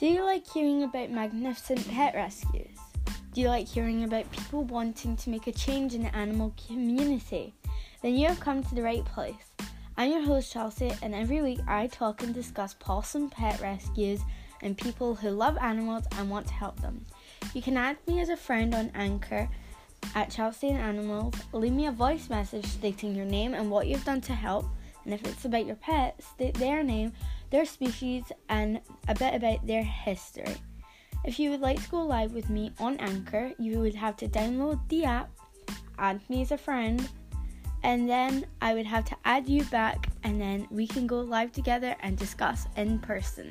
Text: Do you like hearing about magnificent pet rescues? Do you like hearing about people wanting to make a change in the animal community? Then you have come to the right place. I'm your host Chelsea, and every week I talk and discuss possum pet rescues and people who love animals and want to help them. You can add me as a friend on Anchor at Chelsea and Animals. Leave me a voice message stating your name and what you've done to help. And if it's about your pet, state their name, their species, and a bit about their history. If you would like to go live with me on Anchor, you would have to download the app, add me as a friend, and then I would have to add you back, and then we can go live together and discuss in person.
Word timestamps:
Do 0.00 0.06
you 0.06 0.24
like 0.24 0.50
hearing 0.50 0.82
about 0.82 1.10
magnificent 1.10 1.86
pet 1.90 2.14
rescues? 2.14 2.78
Do 3.34 3.40
you 3.42 3.48
like 3.48 3.68
hearing 3.68 4.04
about 4.04 4.32
people 4.32 4.64
wanting 4.64 5.14
to 5.14 5.28
make 5.28 5.46
a 5.46 5.52
change 5.52 5.92
in 5.92 6.04
the 6.04 6.16
animal 6.16 6.54
community? 6.66 7.52
Then 8.00 8.14
you 8.14 8.26
have 8.28 8.40
come 8.40 8.62
to 8.62 8.74
the 8.74 8.82
right 8.82 9.04
place. 9.04 9.52
I'm 9.98 10.10
your 10.10 10.22
host 10.22 10.50
Chelsea, 10.50 10.90
and 11.02 11.14
every 11.14 11.42
week 11.42 11.60
I 11.68 11.86
talk 11.86 12.22
and 12.22 12.32
discuss 12.32 12.72
possum 12.72 13.28
pet 13.28 13.60
rescues 13.60 14.22
and 14.62 14.74
people 14.74 15.14
who 15.14 15.28
love 15.28 15.58
animals 15.58 16.04
and 16.16 16.30
want 16.30 16.46
to 16.46 16.54
help 16.54 16.80
them. 16.80 17.04
You 17.52 17.60
can 17.60 17.76
add 17.76 17.98
me 18.06 18.20
as 18.20 18.30
a 18.30 18.38
friend 18.38 18.74
on 18.74 18.90
Anchor 18.94 19.50
at 20.14 20.30
Chelsea 20.30 20.70
and 20.70 20.78
Animals. 20.78 21.34
Leave 21.52 21.74
me 21.74 21.88
a 21.88 21.92
voice 21.92 22.30
message 22.30 22.64
stating 22.64 23.14
your 23.14 23.26
name 23.26 23.52
and 23.52 23.70
what 23.70 23.86
you've 23.86 24.06
done 24.06 24.22
to 24.22 24.32
help. 24.32 24.64
And 25.04 25.12
if 25.12 25.26
it's 25.26 25.44
about 25.44 25.66
your 25.66 25.76
pet, 25.76 26.22
state 26.22 26.54
their 26.54 26.82
name, 26.82 27.12
their 27.50 27.64
species, 27.64 28.24
and 28.48 28.80
a 29.08 29.14
bit 29.14 29.34
about 29.34 29.66
their 29.66 29.82
history. 29.82 30.56
If 31.24 31.38
you 31.38 31.50
would 31.50 31.60
like 31.60 31.82
to 31.82 31.90
go 31.90 32.02
live 32.02 32.32
with 32.32 32.48
me 32.48 32.72
on 32.78 32.96
Anchor, 32.96 33.52
you 33.58 33.78
would 33.80 33.94
have 33.94 34.16
to 34.18 34.28
download 34.28 34.80
the 34.88 35.04
app, 35.04 35.30
add 35.98 36.20
me 36.30 36.42
as 36.42 36.52
a 36.52 36.58
friend, 36.58 37.06
and 37.82 38.08
then 38.08 38.46
I 38.60 38.74
would 38.74 38.86
have 38.86 39.04
to 39.06 39.16
add 39.24 39.48
you 39.48 39.64
back, 39.64 40.08
and 40.22 40.40
then 40.40 40.66
we 40.70 40.86
can 40.86 41.06
go 41.06 41.20
live 41.20 41.52
together 41.52 41.96
and 42.00 42.16
discuss 42.16 42.66
in 42.76 42.98
person. 42.98 43.50